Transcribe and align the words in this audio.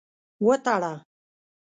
وتړه. 0.45 0.93